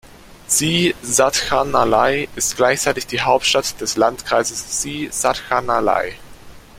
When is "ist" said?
2.35-2.55